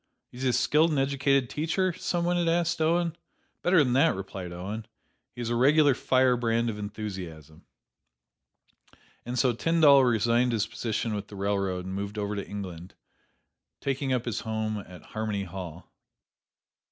[0.31, 3.15] "Is he a skilled and educated teacher?" some one asked Owen.
[3.61, 4.87] "Better than that," replied Owen;
[5.35, 7.67] "he is a regular firebrand of enthusiasm."
[9.27, 12.95] And so Tyndall resigned his position with the railroad and moved over to England,
[13.79, 15.91] taking up his home at "Harmony Hall."